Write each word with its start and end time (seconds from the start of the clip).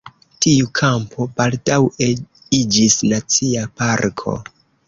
Tiu 0.45 0.69
kampo 0.79 1.27
baldaŭe 1.41 2.09
iĝis 2.61 2.99
Nacia 3.13 3.71
parko. 3.83 4.39